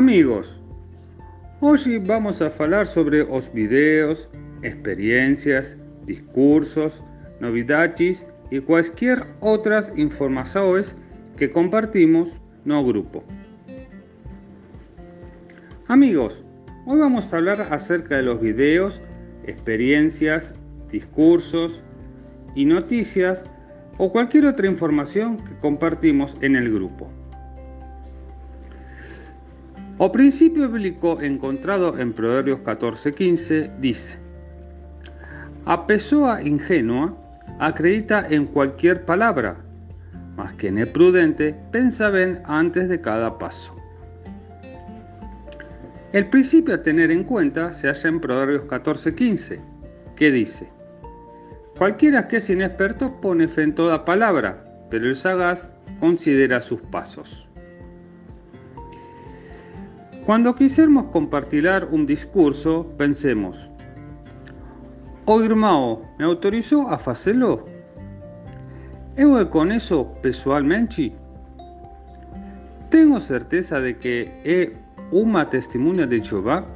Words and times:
Amigos, 0.00 0.58
hoy 1.60 1.98
vamos 1.98 2.40
a 2.40 2.46
hablar 2.46 2.86
sobre 2.86 3.18
los 3.18 3.52
videos, 3.52 4.30
experiencias, 4.62 5.76
discursos, 6.06 7.04
novidades 7.38 8.26
y 8.50 8.60
cualquier 8.60 9.26
otras 9.40 9.92
informaciones 9.94 10.96
que 11.36 11.50
compartimos 11.50 12.40
no 12.64 12.82
grupo. 12.82 13.22
Amigos, 15.86 16.46
hoy 16.86 16.98
vamos 16.98 17.34
a 17.34 17.36
hablar 17.36 17.60
acerca 17.70 18.16
de 18.16 18.22
los 18.22 18.40
videos, 18.40 19.02
experiencias, 19.44 20.54
discursos 20.90 21.82
y 22.54 22.64
noticias 22.64 23.44
o 23.98 24.10
cualquier 24.10 24.46
otra 24.46 24.66
información 24.66 25.36
que 25.36 25.58
compartimos 25.58 26.38
en 26.40 26.56
el 26.56 26.72
grupo. 26.72 27.10
O 30.02 30.10
principio 30.10 30.66
bíblico 30.66 31.20
encontrado 31.20 31.98
en 31.98 32.14
Proverbios 32.14 32.60
14:15 32.60 33.70
dice: 33.80 34.16
A 35.66 35.86
pessoa 35.86 36.40
ingenua 36.40 37.14
acredita 37.58 38.26
en 38.26 38.46
cualquier 38.46 39.04
palabra, 39.04 39.58
mas 40.38 40.54
quien 40.54 40.78
es 40.78 40.86
prudente 40.86 41.54
pensa 41.70 42.08
bien 42.08 42.40
antes 42.46 42.88
de 42.88 43.02
cada 43.02 43.36
paso. 43.36 43.76
El 46.14 46.30
principio 46.30 46.76
a 46.76 46.82
tener 46.82 47.10
en 47.10 47.24
cuenta 47.24 47.70
se 47.70 47.86
halla 47.86 48.08
en 48.08 48.20
Proverbios 48.20 48.64
14:15, 48.68 49.60
que 50.16 50.30
dice: 50.30 50.70
Cualquiera 51.76 52.26
que 52.26 52.38
es 52.38 52.48
inexperto 52.48 53.20
pone 53.20 53.48
fe 53.48 53.64
en 53.64 53.74
toda 53.74 54.06
palabra, 54.06 54.64
pero 54.88 55.04
el 55.04 55.14
sagaz 55.14 55.68
considera 56.00 56.62
sus 56.62 56.80
pasos. 56.80 57.49
Cuando 60.26 60.54
quisiéramos 60.54 61.04
compartir 61.06 61.66
un 61.90 62.06
discurso, 62.06 62.86
pensemos, 62.98 63.70
¿o 65.24 65.40
irmão 65.42 66.02
me 66.18 66.24
autorizó 66.24 66.88
a? 66.88 66.98
¿Eu 69.16 69.48
con 69.48 69.72
eso 69.72 70.12
pessoalmente? 70.22 71.12
¿Tengo 72.90 73.18
certeza 73.18 73.80
de 73.80 73.96
que 73.96 74.40
es 74.44 74.70
una 75.10 75.48
testimonio 75.48 76.06
de 76.06 76.22
Jehová? 76.22 76.66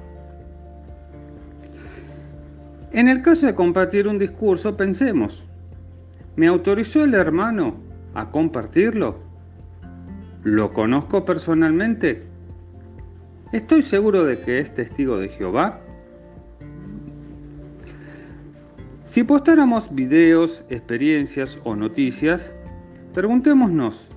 En 2.92 3.08
el 3.08 3.22
caso 3.22 3.46
de 3.46 3.54
compartir 3.54 4.08
un 4.08 4.18
discurso, 4.18 4.76
pensemos, 4.76 5.46
¿me 6.36 6.46
autorizó 6.46 7.04
el 7.04 7.14
hermano 7.14 7.76
a 8.14 8.30
compartirlo? 8.30 9.18
¿Lo 10.44 10.72
conozco 10.72 11.24
personalmente? 11.24 12.33
¿Estoy 13.54 13.84
seguro 13.84 14.24
de 14.24 14.40
que 14.40 14.58
es 14.58 14.74
testigo 14.74 15.16
de 15.16 15.28
Jehová? 15.28 15.78
Si 19.04 19.22
postáramos 19.22 19.94
videos, 19.94 20.64
experiencias 20.70 21.60
o 21.62 21.76
noticias, 21.76 22.52
preguntémonos, 23.12 24.08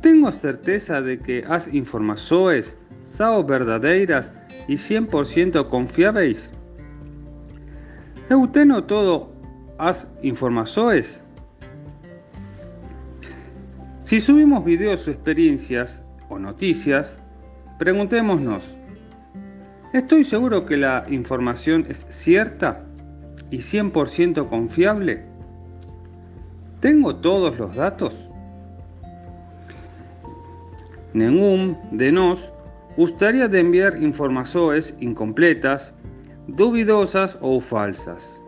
¿tengo 0.00 0.30
certeza 0.30 1.02
de 1.02 1.18
que 1.18 1.42
las 1.42 1.66
informaciones 1.74 2.76
son 3.00 3.44
verdaderas 3.44 4.32
y 4.68 4.74
100% 4.74 5.68
confiables? 5.68 6.52
¿Eu 8.30 8.46
tengo 8.46 8.84
todo 8.84 9.32
las 9.80 10.06
informaciones? 10.22 11.24
Si 14.04 14.20
subimos 14.20 14.64
videos 14.64 15.08
experiencias 15.08 16.04
o 16.28 16.38
noticias, 16.38 17.18
Preguntémonos, 17.82 18.78
¿estoy 19.92 20.22
seguro 20.22 20.66
que 20.66 20.76
la 20.76 21.04
información 21.08 21.84
es 21.88 22.06
cierta 22.10 22.84
y 23.50 23.56
100% 23.56 24.48
confiable? 24.48 25.24
¿Tengo 26.78 27.16
todos 27.16 27.58
los 27.58 27.74
datos? 27.74 28.30
Ningún 31.12 31.76
de 31.90 32.12
nos 32.12 32.52
gustaría 32.96 33.46
enviar 33.46 34.00
informaciones 34.00 34.94
incompletas, 35.00 35.92
duvidosas 36.46 37.36
o 37.40 37.60
falsas. 37.60 38.40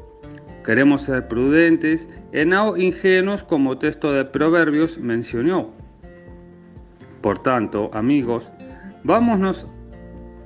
Queremos 0.65 1.03
ser 1.03 1.27
prudentes 1.27 2.09
y 2.33 2.45
no 2.45 2.77
ingenuos 2.77 3.43
como 3.43 3.79
texto 3.79 4.13
de 4.13 4.27
Proverbios 4.27 4.97
mencionó. 4.99 5.73
Por 7.21 7.43
tanto, 7.43 7.91
amigos, 7.95 8.53
Vámonos 9.05 9.67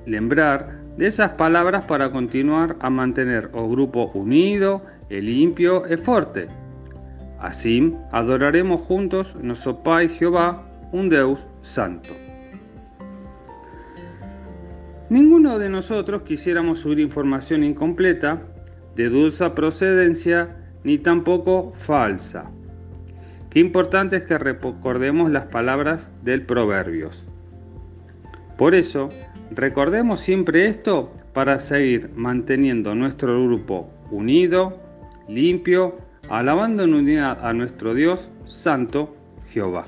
lembrar 0.05 0.79
de 0.97 1.07
esas 1.07 1.31
palabras 1.31 1.85
para 1.85 2.11
continuar 2.11 2.75
a 2.81 2.89
mantener 2.89 3.49
o 3.53 3.67
grupo 3.69 4.11
unido, 4.13 4.81
e 5.09 5.21
limpio 5.21 5.85
e 5.87 5.97
fuerte. 5.97 6.47
Así 7.39 7.95
adoraremos 8.11 8.81
juntos 8.81 9.35
nuestro 9.41 9.81
Pai 9.81 10.07
Jehová, 10.09 10.69
un 10.91 11.09
Deus 11.09 11.47
santo. 11.61 12.13
Ninguno 15.09 15.57
de 15.57 15.69
nosotros 15.69 16.21
quisiéramos 16.21 16.79
subir 16.79 16.99
información 16.99 17.63
incompleta, 17.63 18.41
de 18.95 19.09
dulce 19.09 19.49
procedencia, 19.51 20.55
ni 20.83 20.97
tampoco 20.97 21.73
falsa. 21.75 22.51
Qué 23.49 23.59
importante 23.59 24.17
es 24.17 24.23
que 24.23 24.37
recordemos 24.37 25.31
las 25.31 25.47
palabras 25.47 26.11
del 26.21 26.45
Proverbios. 26.45 27.25
Por 28.59 28.75
eso, 28.75 29.07
recordemos 29.51 30.19
siempre 30.19 30.67
esto 30.67 31.13
para 31.31 31.59
seguir 31.59 32.11
manteniendo 32.13 32.93
nuestro 32.93 33.41
grupo 33.45 33.89
unido, 34.11 34.81
limpio, 35.29 35.97
alabando 36.27 36.83
en 36.83 36.93
unidad 36.93 37.39
a 37.47 37.53
nuestro 37.53 37.93
Dios 37.93 38.29
Santo 38.43 39.15
Jehová. 39.47 39.85